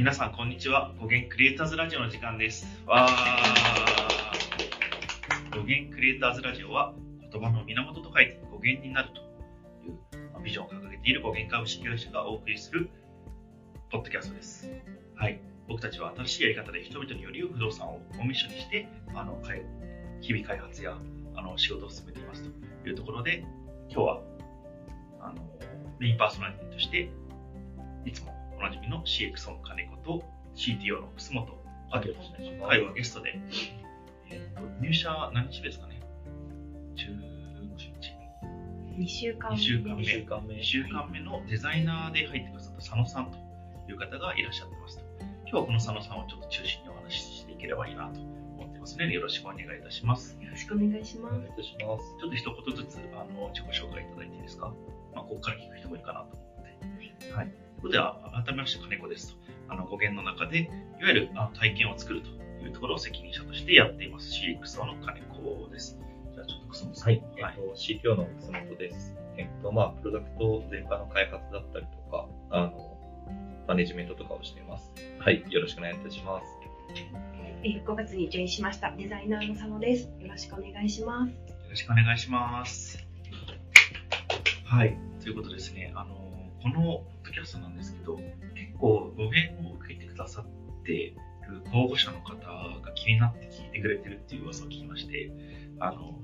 [0.00, 0.94] 皆さんこんにちは。
[0.98, 2.66] 語源クリエイターズラジオの時間です。
[2.86, 3.14] わー。
[5.54, 6.94] 語源クリエイターズラジオは
[7.30, 9.20] 言葉の源と書いて語源になると
[9.86, 9.98] いう
[10.42, 12.88] ビジョンを掲げている語源株式会社がお送りする
[13.90, 14.70] ポッドキャストです。
[15.16, 15.38] はい。
[15.68, 19.38] 僕たちは新しいやり方で人々により不動産をおミッションにしてあの
[20.22, 20.96] 日々開発や
[21.36, 22.42] あの仕事を進めています
[22.82, 23.44] というところで
[23.90, 24.22] 今日は
[25.20, 25.42] あの
[25.98, 27.10] メインパーソナリティとして
[28.06, 30.22] いつもおなじみの CX の金子と
[30.54, 31.60] CTO の楠本
[31.90, 33.40] はい、よろしくお願いゲストで、
[34.30, 36.00] えーと入社何日ですかね
[39.00, 40.54] ？2週間2週間目2週間目。
[40.56, 43.38] 2週間目のデザイナーで入ってくださった佐野さんと
[43.90, 45.04] いう方がいらっしゃってますと。
[45.48, 50.36] 今日はこの佐野さんをちょっと中心にお話ししていければいいなと思ってますので、よろしくお願いいたします。
[50.38, 52.04] よろしくお願いしますお願いいたします。
[52.20, 54.68] ちょっと一言ずつあの自己紹介いただいていいですか、
[55.14, 57.32] まあ、ここから聞く人もいるかなと思って。
[57.32, 57.48] はい。
[57.80, 59.40] それでは、改めまして金子ですと。
[59.68, 60.66] あの語源の中で、い
[61.02, 62.28] わゆるあの体験を作ると
[62.64, 65.98] いうところを責任者としてやっています CXO の金子です。
[66.34, 67.08] じゃあちょっと楠本さん。
[67.08, 69.16] はい、えっと、CTO の楠本です。
[69.36, 72.98] えっと、まあ、プロダクト全般の開発だったりとか、あの、
[73.66, 74.92] マネジメントとかをしています。
[75.18, 76.46] はい、よろしくお願いいたします。
[77.62, 81.36] えー5月にジョインしましたデザイナーの佐野ですよろしくお願いしますよ
[81.68, 83.10] ろしくお願いします。
[84.64, 84.96] はい。
[85.20, 86.16] ということですね、あの、
[86.62, 91.14] このポッドキャストなんですけど、結構語源を受けてくださって
[91.48, 92.36] る候補者の方
[92.80, 95.30] が気になって聞いてくれてるっていう噂を聞きまして、
[95.78, 96.18] あの、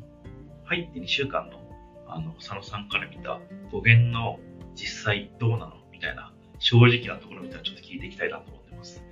[0.65, 1.59] 入って2週間の、
[2.06, 4.39] あの、佐野さんから見た語源の
[4.75, 9.03] 実際どうなのみたいな、正直なところみたいなちょっと聞いていきたいなと思ってます。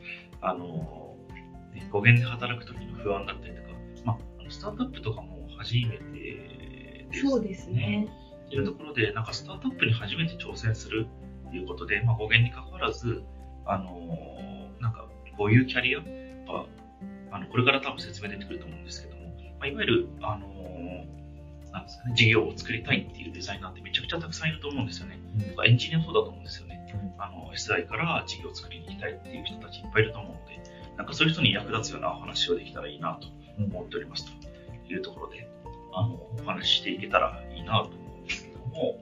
[0.40, 1.16] あの、
[1.90, 3.68] 語源で働く時の不安だったりとか、
[4.04, 8.08] まあ、スタートアップとかも初めてですそうですね
[8.46, 11.06] っていうところで、なんかスタートアップに初めて挑戦する
[11.50, 13.22] ということで、まあ、語源に関わらず、
[13.66, 15.06] あのーなんか、
[15.36, 16.04] こういうキャリアが、
[17.30, 19.22] あの、これから多分説明出てくると思うんですけども、
[19.58, 25.18] まあ、いわゆる、あのーなんですかね、事業を作りたいっていうデザイナーってめちゃくちゃたくさんいると思うんですよね。
[25.50, 26.86] とかエンジニアもそうだと思うんですよね。
[27.18, 30.60] あの、SI から事業を作りに行きたいっていう人たちいっぱいいると思うので、
[30.96, 33.26] なんかそういう人に役立つようなお話をできたらいいなと
[33.58, 35.48] 思っておりますというところで、
[35.92, 38.03] あの、お話ししていけたらいいなと
[38.74, 38.98] も、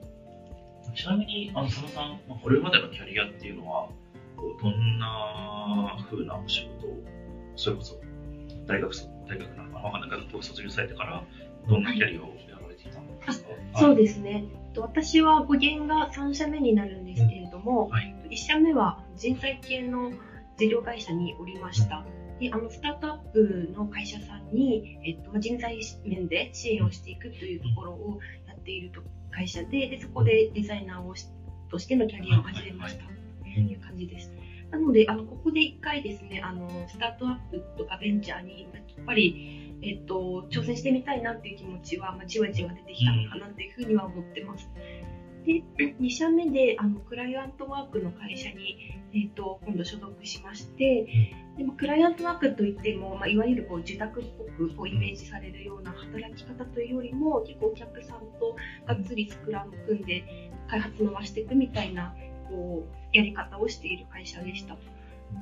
[0.95, 3.89] ちなみに、あの、佐野さん、まあこれまでのキャリアっていうのは、
[4.61, 6.97] どんな風なお仕事を、
[7.55, 7.95] それこそ、
[8.67, 11.23] 大学卒、大学なのかなわかんないけど、学校を卒業されてから、
[11.67, 13.49] どんなキャリアをやられていたんですか？
[13.79, 14.45] そうですね。
[14.73, 18.15] と私は語源が3社目になるんですけれども、はい。
[18.29, 20.11] 1社目は人材系の
[20.57, 22.05] 事業会社におりました。
[22.39, 31.27] であのスタートアップの会社さんに、えっと、人材面で支援をしていくというところをやっていると会社ででそこでデザイナーをし
[31.69, 33.03] としてのキャリアを始めました
[33.43, 34.31] という感じです。
[34.71, 44.69] なので、あのここで一回ですね、あのスタートアップとかベンチャーにやっぱり、えっと、挑戦してみたいなっていう気持ちは、まあ、じわじわ出てきたのかなっていうふうには思ってます。
[45.45, 45.63] で、
[45.99, 58.55] 2社目であのクライアントワークの会社に、えっと、今度所属しまして、でもクライアントワークといっても、まあ、いわゆるこう受託っぽくこうイメージされるような働き方というよりも、結構お客さんと
[58.87, 60.23] がっつりスクラム組んで
[60.67, 62.15] 開発回していくみたいな
[62.49, 64.75] こうやり方をしている会社でした。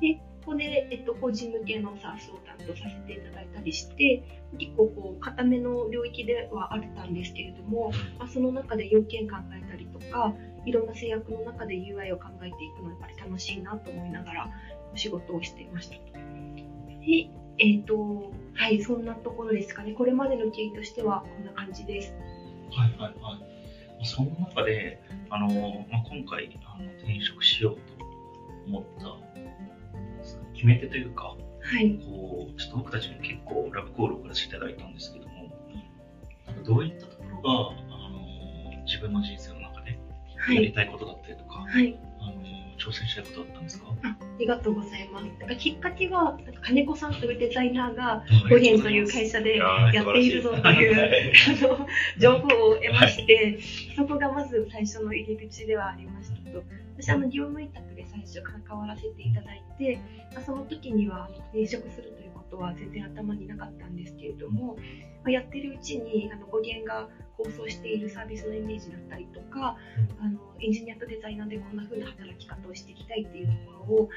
[0.00, 0.14] で、
[0.44, 4.24] ここで、えっと、法人向けの SARS を担当させていただいたりして、
[4.58, 10.34] 結構こう、固めの領域ではあったんですけれども、まあ、その中で要件考えたりとか、
[10.64, 14.50] いろんな制約の中で UI を考えていくのはやっぱり楽しいなと思いながら
[14.92, 15.94] お仕事をしていました。
[15.94, 19.92] で、えっ、と、はい、そんなところですかね。
[19.92, 22.14] これまでの経緯としてはこんな感じです。
[22.70, 23.38] はいはいは
[24.00, 24.06] い。
[24.06, 25.00] その中で、
[25.30, 25.48] あの
[25.90, 28.04] まあ、今回あの転職しようと
[28.66, 29.16] 思った
[30.54, 31.98] 決め手というか、はい。
[32.04, 35.50] こうちょっと僕たちも結構ラブコールを送らせていただいたんですけども、
[36.46, 37.50] なんかどういったところが、
[37.94, 39.98] あの自分の人生の中で
[40.36, 40.56] はい。
[40.56, 41.98] やりたいことだったりとか、はい。
[42.82, 43.86] 挑戦したいことだったんですか？
[44.02, 45.26] ありがとうございます。
[45.38, 51.12] なんかきっかけは、なんか金子さんというデザイナーが、語源という会社でやっているぞという
[51.48, 51.86] あの
[52.18, 53.60] 情報を得まして、
[53.94, 56.62] そこがまず最初の入り口ではありましたと。
[56.96, 60.00] 私、あの、業務委託で最初関わらせていただいて、
[60.34, 64.76] まあその時には転職するということは全然頭になかったんですけれども、
[65.22, 69.76] まあ、やってるうちにあの語源が構想しているサービスのイメージだったりとか、
[70.20, 74.08] あのエンジニアとデザイナーでこんな風な働き方をしていきたいっていうところを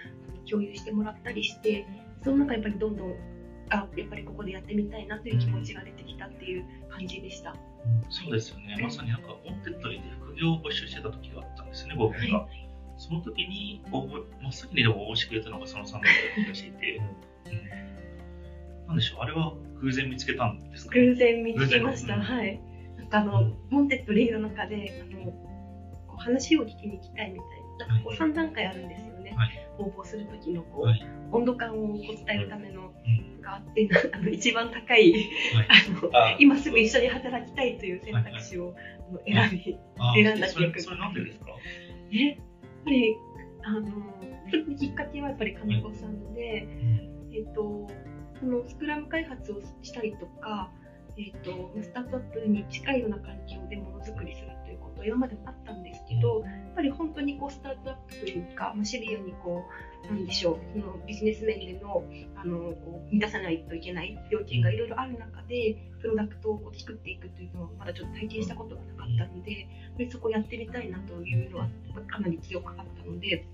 [0.49, 1.87] 共有してもらったりして
[2.23, 3.15] その中やっぱりどんどん
[3.69, 7.55] あやっぱりここでやってみたいなという気持ちが出てきたっていう感じでした。
[8.09, 8.77] そうですよね。
[8.81, 12.39] まさになんか、ウォンテッドリーで副業を募集してた時があったんですよね、僕が。
[12.39, 12.65] はい
[12.97, 17.01] その時に応募、真っ先にでも応募してくれたのがそのさんだった気がしていて、
[17.51, 22.15] うん、なんでしょう、あれは偶然見つけたんですか、偶然見つけました。
[22.15, 22.59] うんはい。
[23.11, 25.31] あの、ウォンテッドリーの中で、あの、
[26.07, 29.33] こう話を聞きに行きたいみたいな、なんかこう3段階あるんですよね。
[29.35, 29.49] はい。
[29.77, 31.05] 応募する時のこう、はい。
[31.31, 35.23] 温度感をこう伝えるためのうんがあって、な あの一番高い、はい。
[35.69, 38.75] あの、あ今すぐ一緒に働きたいという選択肢を
[39.09, 41.51] あの選び、あ選んだ記憶それなんでですか？
[42.11, 42.37] えやっ
[42.85, 43.15] ぱり、
[43.63, 46.67] あの、きっかけはやっぱり金子さんで、
[47.33, 47.87] えっ、と、
[48.39, 50.71] そのスクラム開発をしたりとか、
[51.17, 59.63] えっ、と、スタートアップに近いような環境でものづくりするということ、今までもあったんですけど、やっぱり本当にこう、スタートアップというか、まあ、シビアにこ
[60.03, 62.03] う、なんでしょう、そのビジネス面での、
[62.35, 69.67] あの、こう満たさないといけない要件がいろいろある中で、プロダクトをこう作っていくというのをまだちょっと体験したことがなかったので、
[70.11, 71.69] そこをやってみたいなというのは
[72.07, 73.45] かなり強かったので、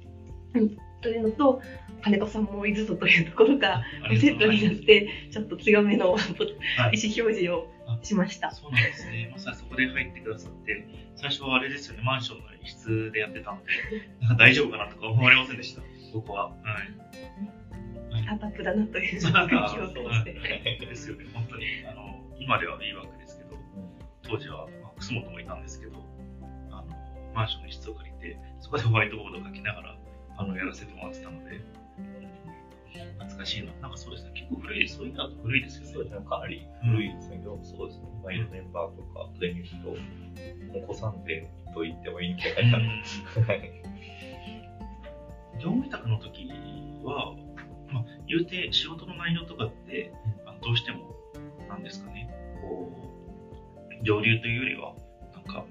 [0.53, 1.61] うん、というのと、
[2.01, 3.83] 金子さんもいるぞというところが
[4.19, 7.67] セットになって、ちょっと強めの意思はい表示を
[8.01, 8.51] しました。
[8.51, 9.29] そうなんですね。
[9.31, 13.71] まさにそこで入ってくださって、最初はあれですよね、マンションの一室でやってたので、
[14.21, 15.81] なんか大丈夫かなとか思われませんでした、
[16.13, 16.49] 僕は。
[16.49, 17.11] はい。
[18.13, 20.39] スタートアップだなという気を通して。
[20.39, 21.65] はいですよね、本当に。
[21.89, 23.57] あの、今ではいいわけですけど、
[24.23, 26.03] 当時は、まあ、楠本もいたんですけど、
[26.71, 26.87] あの、
[27.33, 30.00] マンションの一室を借りて、そこでホワイトボードを書きながら、
[30.41, 31.61] あの、やらせてもらってたので、
[33.19, 33.71] 懐かしいな。
[33.81, 35.93] なんかそうですね、結構古い、そういうのだと古いですよね。
[35.93, 37.37] そうですね、かなり古いですね。
[37.37, 43.47] でもそうですね、今いるメンバーとかで見ると、お子さんでと言ってもいいんじゃないかな。
[43.47, 43.81] はい
[45.61, 46.49] 業務委託の時
[47.03, 47.35] は、
[47.91, 50.11] まあ、言うて仕事の内容とかって、
[50.47, 51.15] あのどうしても、
[51.69, 52.89] なんですかね、こ
[54.01, 54.95] う、上流というよりは、
[55.35, 55.65] なんか、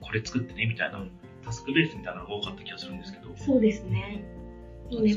[0.00, 1.04] これ作ってねみたいな、
[1.44, 4.24] タスクベースみたいなのが多かった気がするんですけど、そうですね。
[4.90, 5.14] そうね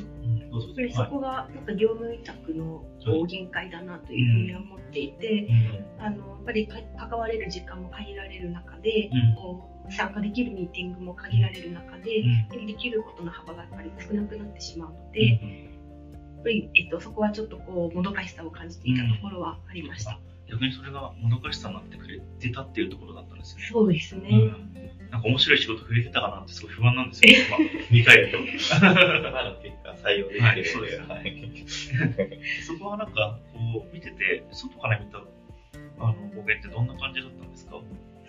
[0.93, 2.85] そこがなんか業務委託の
[3.27, 5.49] 限界だなというふうには思っていて、
[5.99, 9.35] あのやっぱりか関われる時間も限られる中で、うん。
[9.35, 12.21] こう参加できるミーティングも限られる中で、
[12.53, 12.65] うん。
[12.65, 15.49] できることの幅がやっぱり少なくなってしまうので、うん。
[16.37, 20.19] やっぱり、えっと、そこはちょっとこうもどかしさを感じていたところはありました。
[20.49, 23.63] 逆にそれがもどかしさになってくれてたっていうところだったんですね。
[23.71, 24.29] そうですね。
[24.31, 24.75] うん
[25.11, 27.57] なんか面白い仕事触れてたかなってすごい不安なんですよ、 今、
[27.91, 28.37] 見返 ると。
[28.39, 35.19] まだ結果採用できてるのはいそうですはい そこはなんか、こう、見てて、外から見た、
[35.99, 37.79] あの、語源ってどんな感じだったんですか？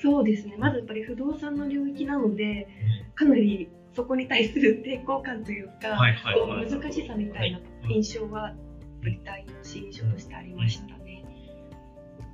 [0.00, 0.54] そうですね。
[0.58, 2.68] まずやっぱり不動産の領域なので、
[3.14, 6.70] かなりそこに対する抵抗感というか、はいはい。
[6.70, 8.54] 難しさみたいな印象は、
[9.02, 10.95] 舞台の印象としてありましたね。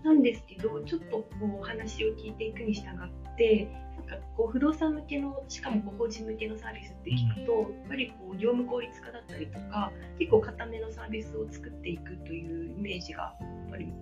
[0.05, 13.93] なんですけど、ちょっとこうお話を聞いていくに従って、なんかこう不動産向けの、しかもこう法人向けのサービスって聞くと、やっぱりこう業務効率化だったりとか、結構固めのサービスを作っていくというイメージがやっぱり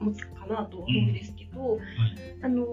[0.00, 1.78] 持つかなとは思うんですけど、
[2.42, 2.66] あの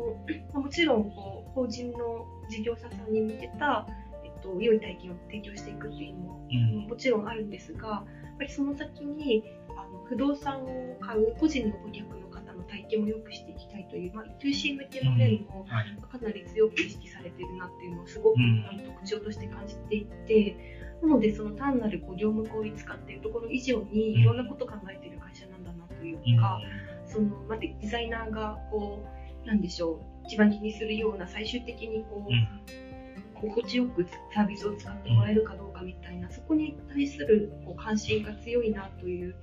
[0.53, 3.87] まあもちろんこう法人の事業者さんに向けた、
[4.23, 6.87] えっと、良い体験を提供していくっていうのもうん。
[6.87, 8.03] もちろんあるんですが、や
[8.35, 12.24] っぱりその先にあの不動産を買う個人の顧客の
[12.67, 15.97] 体験も良くしていきたいという、まあ、2C 向けの面もはい。
[16.11, 18.37] かなり強く意識されてるなっていうのをすごく、
[18.85, 20.55] 特徴として感じていて、
[21.01, 26.37] なのでその単なるこう業務効率化っていうところ以上にいろんなことを考えている会社なんだなといううん。
[26.37, 26.59] か、
[27.05, 29.05] そのまあデザイナーがこ
[29.43, 32.47] うなんでしょう一番気にするような最終的にこう、うん
[33.35, 39.35] 心地よくサービスを使ってもらえるかどうかみたいな、そこに対するこう関心が強いなという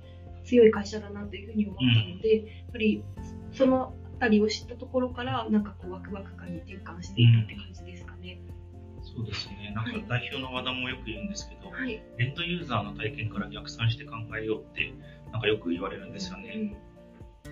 [0.43, 3.03] 強い会社だなというふうに思ったので、やっぱり
[3.51, 8.39] そのあたりを知ったところからなんかこうワクワク感に転換していったって感じですかね。
[9.01, 9.73] そうですね。
[9.75, 12.01] なんか代表の和田もよく言うんですけど、はい。
[12.19, 14.93] エンドユーザーの体験から逆算して考えようって、
[15.31, 16.75] なんかよく言われるんですよね。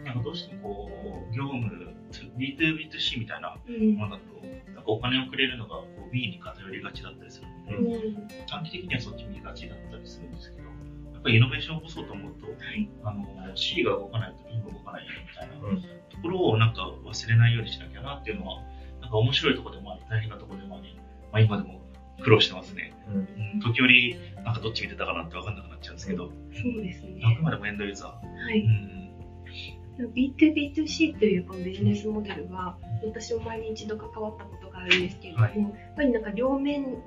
[0.05, 1.67] なんかどうしてもこう、業務、
[2.37, 3.95] B2B2C みたいなうん。
[3.95, 8.15] ものだと、なんかお金をくれるのがこう B に偏りがちだったりするので、うん。
[8.15, 10.73] うん短期的にはそっち見がちだったりするんですけど、や
[11.21, 12.89] っぱりイノベーションを起こそうと思うと、はい。
[13.03, 18.61] あの C が動かないと B も動かないよみたいなうんところをなんか忘れないようにしなきゃなっていうのは、
[19.01, 20.99] なんか面白いところでもあり、大変なところでもあり、
[21.31, 21.81] まあ、今でも
[22.21, 22.93] 苦労してますね。
[23.07, 27.21] うんうん時折、なんかどっち見てたかなって分かんなくなっちゃうんですけど、そうですね。
[27.23, 28.43] あくまでもエンドユーザー。
[28.43, 28.61] はい。
[28.61, 30.11] うん。
[30.15, 36.97] B2B2C というこのビジネスモデルは、私も前に一度関わったことがあるんですけれども、はいやっぱりなんか両面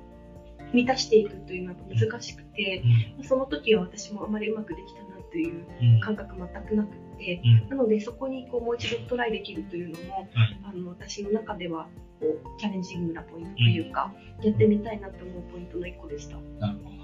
[0.74, 2.82] 満たしていくというのは難しくて、
[3.22, 6.00] その時は私もあまりうまくできたなといううん。
[6.00, 10.60] 感覚全くなくて、うんなのでそこにこうもう一度トライできるというのも、はい。
[10.64, 11.88] あの私の中では
[12.20, 14.12] こうチャレンジングなポイントというか、
[14.42, 16.36] やってみたいなと思うポイントの一個でした。
[16.58, 16.94] なるほど。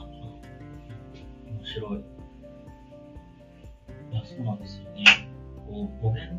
[1.46, 2.00] 面白い。
[4.12, 5.04] いや、そうなんですよね。
[5.66, 6.38] こう、お弁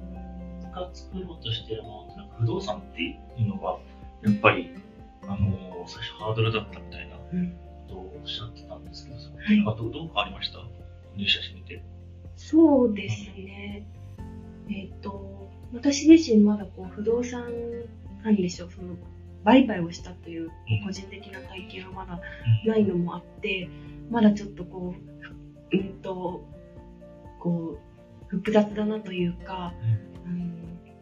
[0.73, 3.77] が作ろうとしてるものって不動産っていうのが、
[4.23, 4.71] やっぱり、
[5.23, 7.20] あの最初ハードルだったみたいなこ
[7.87, 10.59] とをおっしゃってたんですけど、はどうどう変わりました？
[11.15, 11.83] 入社してみて。
[12.35, 13.85] そうですね。
[14.69, 17.43] えっ、と、私自身まだこう不動産、
[18.23, 18.95] なんでしょう、その、
[19.43, 20.49] 売買をしたという
[20.85, 22.21] 個人的な体験はまだ
[22.65, 23.69] ないのもあって、
[24.09, 24.93] まだちょっとこ
[25.71, 26.45] う、うんと、
[27.39, 29.73] こう、複雑だなというか、
[30.25, 30.53] うん、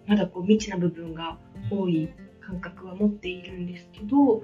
[0.07, 1.37] まだこう未知な部分が
[1.69, 2.09] 多い
[2.41, 4.41] 感覚は持っているんですけど、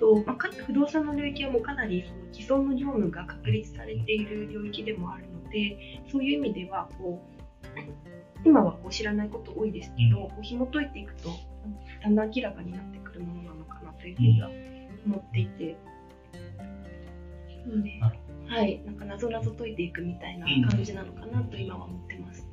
[0.00, 7.40] とまあ、か不動産の領域はもうかなりその既存の業務が確立されている領域でもあるのでそういう意味ではこう
[8.44, 11.28] 今はこう知らないこと多いですけど、こう紐解いていくと
[12.02, 14.48] だんだん明らかになってくるものなのかなというふうには
[15.04, 15.76] 思っていて、
[17.66, 22.49] なのでなるはい、なんか謎々解いていくみたいな感じなのかなと今は思ってます。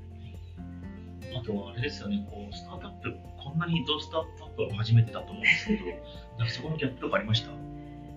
[1.40, 5.86] あとはあれですよね、こう、スタートアップ、こんなにどうスタートアップは初めてだと思うんですけど、
[6.38, 7.52] なんかそこのギャップとかありました？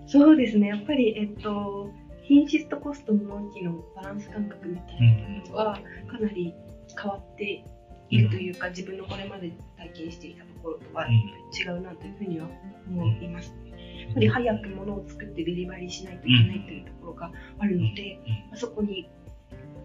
[0.07, 1.91] そうですね、やっぱり、えっと、
[2.23, 5.01] 品質とコストの納期のバランス感覚みたい
[5.45, 6.55] なのはかなり
[7.01, 7.65] 変わって
[8.09, 11.13] いるというか、自分のこれまで体験していたところとはうん。
[11.13, 12.49] 違うなというふうには
[12.89, 13.55] 思います。
[14.05, 18.19] やっぱり早く物を作ってデリバリーしないといけないというところがあるので、
[18.53, 18.59] うん。
[18.59, 19.09] そこに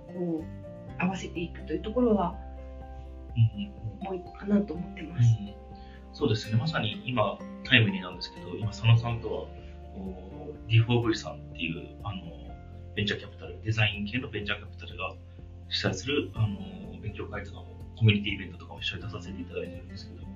[0.08, 2.36] こう合わせていくというところは
[3.36, 5.36] うんうんもう一個かなと思ってます。
[5.40, 5.54] うん。
[6.14, 9.48] そうですね、まさに今、タイムリーなんですけど、今、佐野さんとは、
[9.96, 12.22] こう D4V さんっていうあの
[12.96, 15.14] ベンチャーキャピタル、デザイン系のベンチャーキャピタルが
[15.70, 20.32] 主催するあの勉強会とかも、コミュニティイベントとかも一緒に出させていただいてるんですけど、やっ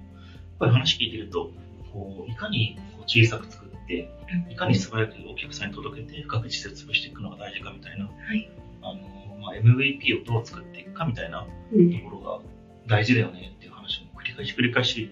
[0.59, 1.51] ぱり話聞いてると、
[1.91, 4.09] こういかにこう小さく作って、
[4.49, 8.49] いかに素早くお客さんに届けて、深く実践していくのが大事かみたいな、はい。
[8.81, 11.91] あのまあ、MVP をどう作っていくかみたいなうん。
[11.91, 12.58] ところが
[12.89, 15.11] 大事だよねっていう話も繰り返し繰り返し、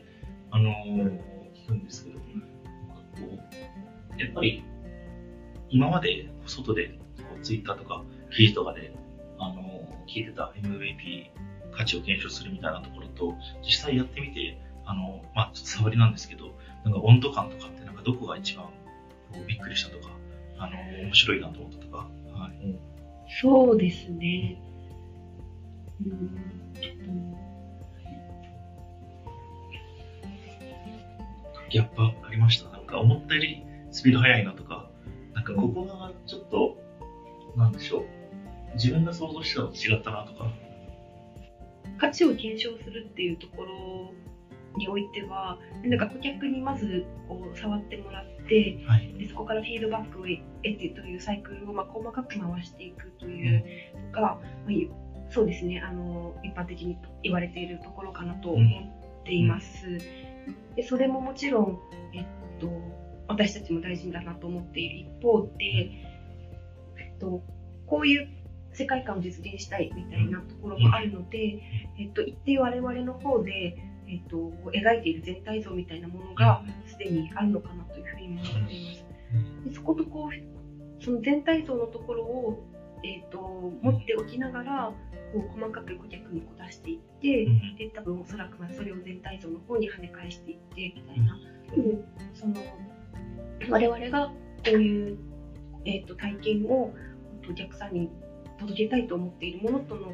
[0.52, 2.18] あのー聞くんですけど、
[4.18, 4.64] やっぱり
[5.70, 8.92] 今まで外でこうツイッターとか記事とかで、
[9.38, 11.30] あのー聞いてた MVP
[11.72, 20.10] 価値を検証するみたいなところと実際やってみて、あのーまあ、ちょっと触りなんですけどなんか温度感とかってなんかどこが一番こうびっくりしたとか、
[20.58, 21.98] あのー面白いなと思ったとか、
[22.32, 22.80] はい、
[23.42, 24.60] そうですね。
[26.06, 27.47] うん
[31.70, 32.70] ギャップありました？
[32.70, 34.90] なんか思ったよりスピード速いなとか、
[35.34, 36.78] なんかここがちょっと、
[37.56, 38.06] なんでしょう？
[38.76, 40.52] 自分が想像してたのと違ったなとか。
[41.98, 44.14] 価値を検証するっていうところ
[44.78, 49.14] においては、なんか顧客にまずこう触ってもらって、はい。
[49.18, 53.64] でそこからフィードバックを得てというサイクルをまあ細かく回していくという
[54.06, 54.90] のが、まあい
[55.30, 59.98] そうですねあの一般的に言われているところかなと思っています。
[60.76, 61.80] でそれももちろん、
[62.14, 62.26] えっ
[62.60, 62.70] と、
[63.28, 65.66] 私たちも大事だなと思っている一方で、
[66.98, 67.44] えっと、
[67.86, 68.30] こういう
[68.74, 71.62] 世界観を実現したいみたいなところもあるので、
[72.00, 73.76] えっと、一定我々の方で、
[74.08, 79.06] えっと、描いている全体像みたいなものがすでにあるのかなというふうにも思っています。
[79.66, 82.64] でそことこうその全体像のところを、
[83.04, 83.40] えー、と
[83.82, 84.94] 持っておきながら
[85.34, 91.38] こう細かく顧客にこう出していって、うんで多分おそらくまあそれを全体像の方に跳ね返していってみたいな、
[91.76, 92.04] うん
[92.34, 92.54] その
[93.70, 94.34] 我々がこ
[94.68, 95.18] ういう、
[95.86, 96.94] えー、と体験を
[97.50, 98.10] お客さんに
[98.60, 100.14] 届けたいと思っているものとの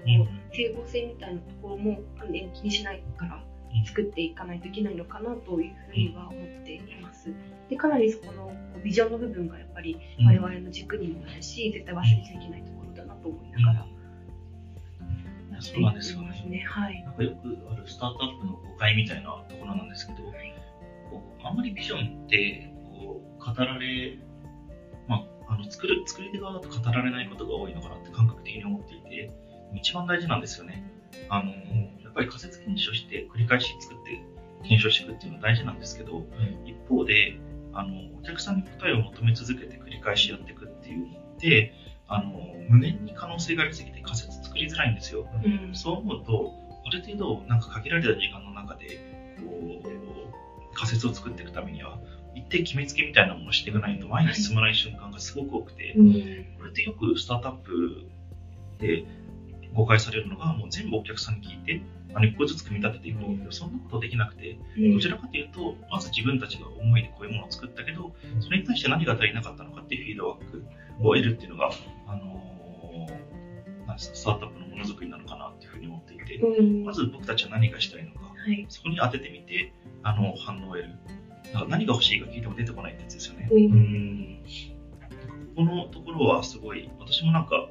[0.51, 3.43] 整合性みたいなところもあの気にしないから
[3.85, 7.33] 作っていかないといけないのかなというふうには思っています。
[7.69, 8.51] でかなりそこの
[8.83, 10.27] ビジョンの部分がやっぱりうん。
[10.27, 13.85] 我々の軸にもなるし、絶対忘れちゃいけないところだなと思いながら
[15.53, 16.23] やってそうなんですね。
[16.49, 16.65] ね。
[16.67, 17.03] はい。
[17.03, 20.23] なんかよくあるスタートアップの誤解みたいなところなんですけど、
[21.09, 24.17] こうあんまりビジョンってこう語られ、
[25.07, 29.31] まあ、あの作る作り手側だと語られないことが多いのかなって感覚的に思っていて、
[29.75, 30.83] 一番大事なんですよね。
[31.29, 34.21] あのやっぱり仮説検証して繰り返し作って
[34.63, 36.23] 検証していくっていうのは大事なんですけど、
[36.65, 37.39] 一方で
[37.73, 41.73] あのお客さんに答えを求め続けて繰り返しやっていくっていうのって
[42.07, 42.33] あの
[42.69, 45.25] 無限に可能性がありすぎて仮説作りづらいんですよ。
[45.43, 45.75] うん。
[45.75, 46.53] そう思うと、
[46.85, 48.99] ある程度、なんか限られた時間の中で、
[49.39, 51.99] こう、仮説を作っていくためには、
[52.35, 56.13] 一定決めつけみたいなものをしていかないと前に進まない瞬間がすごく多くて、うん。
[56.57, 58.07] これってよくスタートアップ
[58.79, 59.05] で
[59.73, 61.81] 誤解されるのが、もう全部お客さんに聞いて、
[62.15, 64.93] あの一個ずつ組み立てていくんだけど、そんなことできなくて、うん。
[64.95, 70.63] どちらかというと、まず自分たちが思いでこういうものを作ったけど、それに対して何が足りなかったのかっていうフィードバック
[71.07, 71.71] を得るっていうのが、
[72.07, 72.53] あの
[73.97, 78.65] スタートアップのものづくりなのかなっていうふうに思っていて、うんまず僕たちは何がしたいのか、はい。
[78.69, 79.73] そこに当ててみて、
[80.03, 80.89] あの、反応を得る。
[81.53, 83.47] だから何が欲しいか聞いても出てこないってやつですよね。
[83.51, 83.55] う。
[83.55, 84.43] うんん。
[85.55, 87.67] このところはすごい、私もなんか、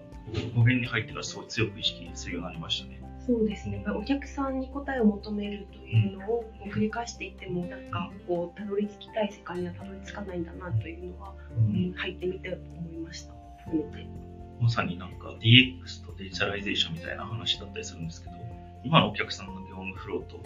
[0.55, 3.03] 語源に入ってからすごい強く意識するようになりましたね。
[3.27, 3.85] そうですね。
[3.89, 13.35] お客さんに答えを求めるというのを繰り返していっても、なんかこうたどり着きたい世界にはたどり着かないんだなというのは、うん、入ってみて思いました。
[13.65, 14.22] 含めて。
[14.63, 18.37] まさになんか DX とデジタライゼーションみたいな話だったりするんですけど、
[18.85, 20.41] 今のお客さんの業務フローと、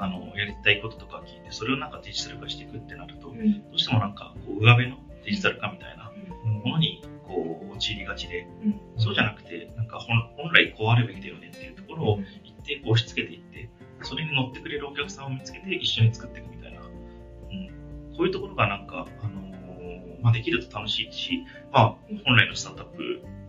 [0.00, 3.32] あの、やりたいこととか聞いて、それをなんかデジタル化していくってなると、ど
[3.72, 6.10] うしてもなんか、こう、上辺のデジタル化みたいな
[6.44, 6.52] うん。
[6.64, 8.80] ものに、こう、陥りがちで、うん。
[8.96, 13.70] そうじゃなくて、なんか本本来こうあるべきだよねっていうところを一定こう押し付けていって、
[14.02, 19.50] それに乗ってくれるお客さんを見つけて一緒に作っていくみたいな、うん、こういうところがなんか、あのー
[20.22, 23.39] まあ、できると楽しいし、まあ、本来のスタートアップの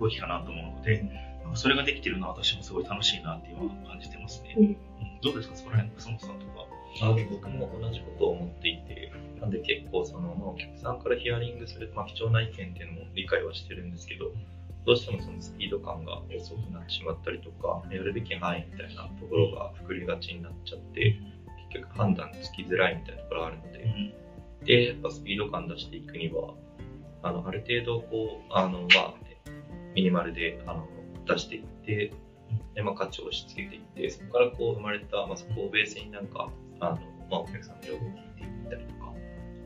[0.00, 1.02] 動きかなと思うので、
[1.42, 4.54] なんかそれができてるのは私もすごい楽しいなって今感じてますね。
[4.56, 4.76] うんうん
[5.20, 6.66] どうですかそこら辺、楠本さんとか。
[7.02, 14.30] あ僕も同じことを思っていて、なんで結構その、まあ、お客さんからヒアリングする、まあ、貴重な意見っていうのも理解はしてるんですけど、
[14.86, 21.16] どうしてもそのスピード感が遅くなってしまったりとか、やるべき範囲みたいなところが膨れがちになっちゃって、
[21.72, 24.12] 結局判断つきづらいみたいなところがあるので、うん
[24.64, 26.54] で、やっぱスピード感出していくには、
[27.22, 29.14] あの、ある程度、こう、あの、まあ、
[29.94, 30.86] ミニマルで、あの、
[31.26, 32.12] 出していって、
[32.74, 36.96] で、まあ、価値を押し付けていって、そこからこう生まれた、まあ、そこをベースになんか、あの、
[37.30, 39.12] まあ、お客さんの情報を聞いていったりとか、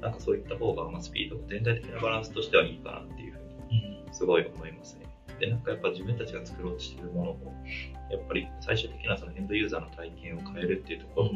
[0.00, 5.06] なんかそういった方が、まあ、スピード、全体的なバランスとしてはいいかなっていうふうに、うんすごい思いますね。
[5.40, 7.64] で、なんかやっぱ自分たちが作ろうとしているものも、
[8.10, 11.32] やっぱり最終的なそのエンドユーザーの体験を変えるっていうところを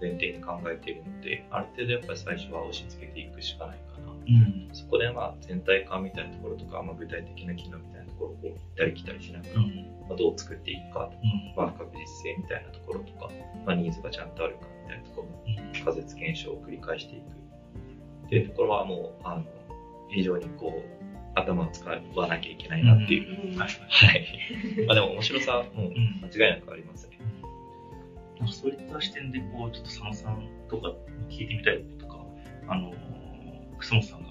[0.00, 3.95] 前提に考えているので、ある程度やっぱり最初は押し付けていくしかないかな。
[4.28, 4.68] うん。
[4.72, 9.66] そこでまあ全体感みたいなところとか、まあ、具体的な機能みたいなところをこう行ったり来たりしながら、うん。
[10.08, 11.54] まあ、どう作っていくかとか、うん。
[11.56, 13.30] まあ、確実性みたいなところとか、
[13.64, 17.22] まあ、ニーズがちゃんとあるかみたいなところの仮説検証を繰り返していく
[18.26, 19.44] っていうところはもうあの
[20.08, 21.06] 非常にこう
[21.38, 23.58] 頭を使わなきゃいけないなっていう、うん。
[23.58, 23.68] はい。
[23.88, 24.38] はい。
[24.86, 27.16] まあでも面白さはもううん間違いなくありますね。
[28.38, 30.88] なんかそういった視点で、こう、ちょっと佐野さんとか
[31.28, 32.26] に聞いてみたいこととか、
[32.68, 34.25] あのー、楠本さんが、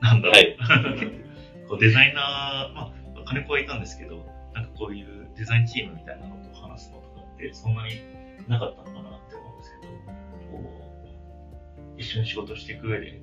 [0.00, 0.56] なんだろう、はい
[1.68, 7.92] こうデザイナー、まあ、金子はいたんですけど、なんかこういうデザインチームみたいなのと話すのとかって、そんなに
[8.48, 9.92] なかったのかなって思うんですけど、
[10.50, 11.04] こ
[11.98, 13.20] う、一緒に仕事していく上で、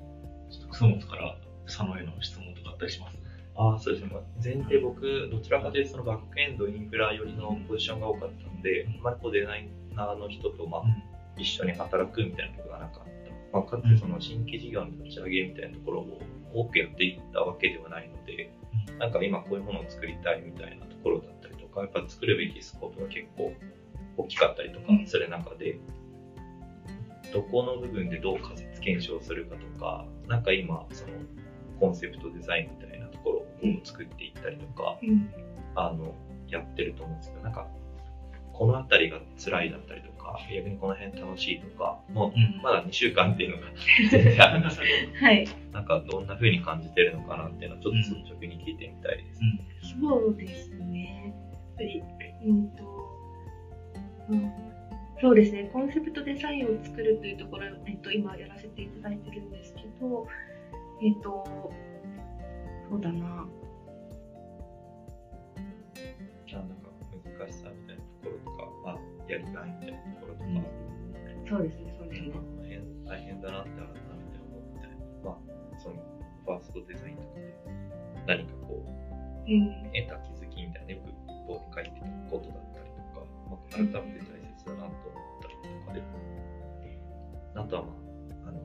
[0.50, 3.18] ちょっと楠本から佐野への質問とかあったりします？
[3.56, 4.10] ああ、そうですね。
[4.12, 10.82] まあ前提僕、どちらかというとそのバックエンド、インフラ寄りのポジションが多かったので、あまりこうデザイナーの人と、まあ、
[11.36, 13.58] 一緒に働くみたいなことがなかった。
[13.58, 16.20] まあ、かつその新規事業の立ち上げみたいなところを
[16.56, 18.50] 多くやっていったわけではないので、
[18.98, 23.52] なんか今こういうものを作りたいみたいなところだったりとか、やっぱ作るべきスコープが結構
[24.16, 25.78] 大きかったりとかする中で、
[27.32, 31.12] どこの部分でどう仮説検証するかとか、なんか今、その
[31.78, 33.44] コンセプトデザインみたいなところを
[33.84, 35.30] 作っていったりとか、うん。
[35.74, 36.14] あの、
[36.48, 37.68] やってると思うんですけど、なんか、
[38.52, 40.15] このあたりが辛いだったりとか、
[40.54, 43.68] 逆にこの辺楽しいとか、もうんうまだ2週間っていうのが
[44.10, 45.46] 全 然あるんですけはい。
[45.46, 49.40] ど、なんかどんな風に感じてるのかなっていうのをちょっと率直に聞いてみたいです。
[50.00, 51.34] そうですね。
[51.52, 52.02] やっぱり、
[52.44, 52.82] うんと、
[54.30, 54.52] うん、
[55.20, 55.70] そうですね。
[55.72, 60.26] コンセプトデザインを作るというところ、えっと、今やらせていただいてるんですけど、
[61.02, 61.72] えっと、
[62.90, 63.46] そうだな。
[66.46, 66.90] じゃあなんか
[67.40, 67.68] 難しさ
[69.28, 70.46] やりがいみたいなところとか、
[71.48, 72.34] そうですね、そうですね。
[73.06, 75.38] 大変だなって改めて思うみたいな、まあ、
[75.78, 75.94] その
[76.44, 77.54] ファーストデザインとかで
[78.26, 78.90] 何かこう、
[79.46, 79.70] うん。
[79.94, 81.14] 得た気づきみたいな、よく
[81.46, 86.02] ボードに書いてたことだったりとか、まあ、改めて大切だなと思ったりとかで、
[87.54, 87.88] あとはま
[88.46, 88.58] あ、あの、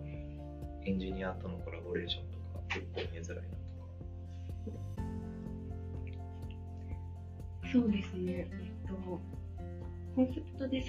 [0.84, 4.82] エンジニアとのコラボレーションとか結構見えづらいなとか、
[7.72, 8.11] そうです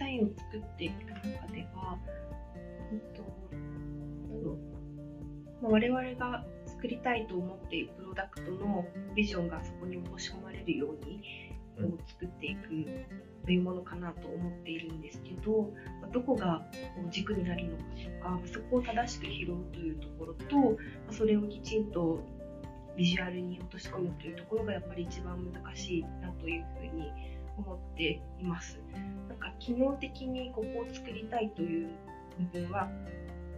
[0.02, 1.98] セプトデザインを作っていく中では、
[2.92, 3.22] えっと、
[5.62, 8.84] まあ我々が作りたいと思っているプロダクトの
[9.14, 11.22] ビジョンがそこに落とし込まれるように、
[12.06, 12.68] 作っていく
[13.44, 16.64] というものかなと思っているんですけど、まあどこが
[16.96, 17.84] こう軸になるのか
[18.40, 20.76] とか、そこを正しく拾うというところと、ま
[21.10, 22.20] あそれをきちんと
[22.96, 27.10] ビジュアルに落とし込むというところがやっぱり一番難しいなというふうに
[27.56, 28.78] 思っています。
[29.28, 31.88] なんか機能的にここを作りたいという
[32.52, 32.90] 部分は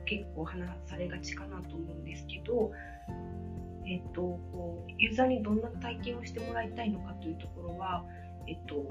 [0.06, 2.72] 結構話されがちかなと思うんですけど、
[3.86, 8.04] えっと、こうユーザーにどんな体験をしてもらいたいのかというところは、
[8.46, 8.84] えっと、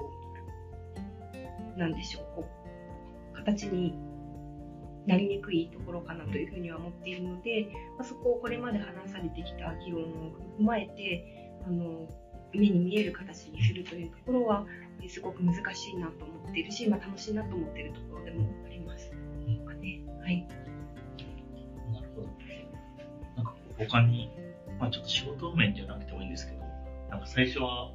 [1.76, 2.48] なんでしょう、こ
[3.32, 3.94] う形に
[5.06, 10.06] なりにくいところかなというふうには思っているので、まあ、そこをこれまで話されてきた議論を
[10.58, 12.08] 踏まえて、あの
[12.52, 14.64] 目に見える形にするというところは、
[15.02, 19.10] えすごく難しいなと思っているし、まあ、楽しいなと思っているところでもあります。
[19.64, 20.46] かねはい、
[21.92, 22.28] なるほど。
[23.36, 24.30] なんかこう他に、
[24.78, 26.60] まあちょっと仕事面じゃなくてもいいんですけど、
[27.10, 27.90] なんか最初は、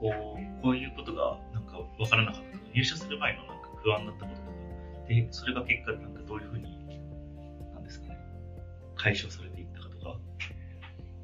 [0.00, 4.46] こう、こういうことがなんかわからなかったとか、入社する前のなんか不安だったことと
[5.02, 6.64] か、で、それが結果なんかどういうふうに、
[7.72, 8.18] なんですかね、
[8.96, 10.16] 解消されていったかとか。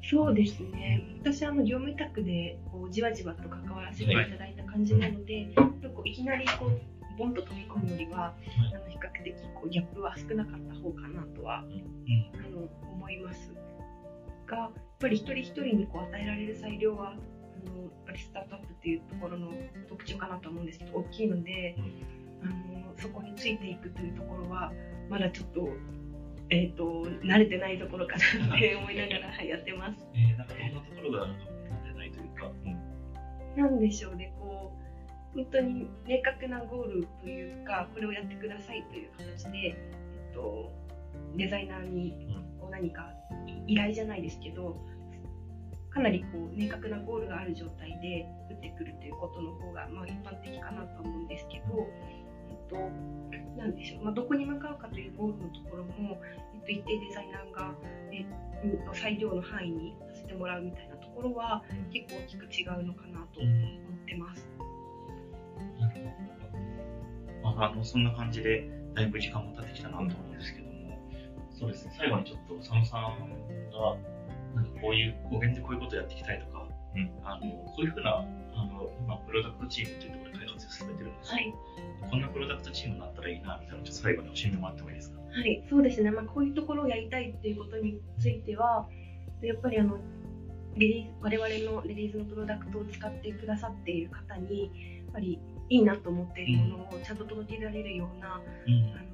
[0.01, 1.01] そうですね。
[1.21, 6.81] 私、あの、業務委託で、こう、じわじわと関わらせていただいた感じなので、こういきなり、こう、
[7.17, 8.33] ボンと飛び込むよりは、
[8.73, 12.43] あの、比較的、こう、ギャップは少なかった方かなとは、うん。
[12.43, 13.51] あの、思います。
[14.47, 17.13] が、やっぱり一人一人にこう、与えられる裁量は、あ
[17.69, 19.51] の、やっぱりスタートアップっていうところの
[19.87, 21.75] 特徴かなと思うんですけど、大きいので、
[22.41, 24.71] あの、そこについていくというところは、
[25.07, 25.69] まだちょっと、
[26.49, 30.05] えっ、と、慣れてないところかなって思いながらはいやってます。
[30.15, 31.43] えー、なんかどんなところがなんか
[31.95, 32.72] ないというか、うん。
[33.55, 34.73] なんでしょうね、こ
[35.33, 40.71] う、本当に明確なゴールというか、これをやってくださいという形で、えっと、
[41.35, 42.27] デザイナーに
[42.59, 43.09] こう何か
[43.67, 44.77] 依頼じゃないですけど、
[45.89, 51.87] かなりこう明確なゴールがある状態で打ってくるということの方が、まあ、一般的かなと思うんですけど、
[52.49, 52.75] えっと、
[53.61, 56.17] なんでしょう、まあ、どこに向かうかというゴールのところも、
[56.55, 57.75] えっと、一定デザイナーが、
[58.11, 58.25] え
[58.85, 64.47] の裁量の範囲にさせてもらうみたいなところは結構大きく違うのかなと思ってます。
[65.79, 67.55] なるほど。
[67.55, 70.99] まあ、あの、そんな感じで、だいぶ時間も経ってきたなと思うんですけども、
[71.51, 73.97] そうですね、最後にちょっと佐野さんが、
[74.55, 77.11] なんかこういう、こう現在こういうことをやっていきたいとか、うん。
[77.23, 78.17] あの、こういうふうな、
[78.55, 81.53] あの、今、プロダクトチームというところで開発を進めてるんですけど、はい。
[82.11, 85.19] こんなプロダクトチームになったらいいな、みたいなのをちょっと最後に教えてもらってもいいですか？
[85.19, 88.87] はい、そうですね、まあ、こういうところをやりたいっていうことについては、
[89.41, 89.97] やっぱりあの
[90.75, 94.63] レディー我々のレディーズのプロダクトを使ってくださっている方に、
[95.05, 98.73] やっぱりいいなと思っているものをちゃんと届けられるような、うん。
[98.95, 99.13] あの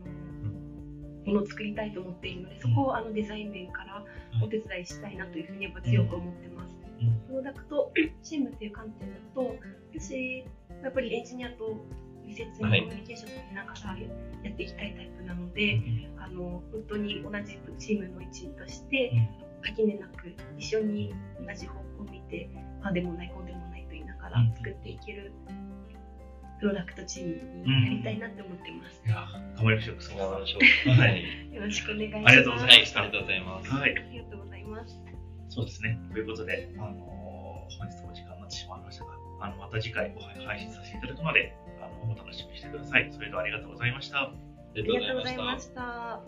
[1.25, 4.03] ものを作りたいと思っているので、そこをあのデザイン面から
[4.41, 6.75] お手伝いしたいなというふうにやっぱ強く思ってます。
[7.01, 7.11] うん。
[7.27, 7.91] プロダクト
[8.23, 9.55] チームっていう観点だと、
[9.93, 10.45] 私、
[10.81, 11.77] やっぱりエンジニアと
[12.25, 13.97] 密接にコミュニケーションを取りながら
[14.43, 15.81] やっていきたいタイプなので、
[16.17, 19.11] あの本当に同じチームの一員として、
[19.61, 21.13] 垣根なく一緒に
[21.45, 22.49] 同じ方向を見て、
[22.81, 25.31] ああでもない、こうでもないと言いながら作っていける
[26.59, 27.33] プロダクトチーム
[27.65, 29.01] になりたいなって思ってます。
[29.05, 30.29] いやー頑張りましょう、佐野さん。
[30.29, 31.23] 頑張りましょうはい。
[31.53, 32.27] よろしくお願いします。
[32.27, 33.69] ありがとうございはい、ましたありがとうございます。
[33.71, 33.81] はい。
[33.81, 35.01] ありがとうございます。
[35.49, 35.99] そうですね。
[36.11, 36.99] ということで、あのー
[37.77, 43.07] 本日も時間になってしまいましたが、あの、また次回お配信させていただくので、あの、お楽しみにしてください。
[43.11, 44.21] それではありがとうございました。
[44.23, 44.31] あ
[44.73, 46.19] りがとうございました。